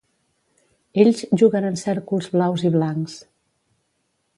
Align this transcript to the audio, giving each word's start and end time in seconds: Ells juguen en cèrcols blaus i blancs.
Ells 1.03 1.21
juguen 1.43 1.69
en 1.69 1.79
cèrcols 1.83 2.33
blaus 2.37 2.67
i 2.71 2.77
blancs. 2.79 3.23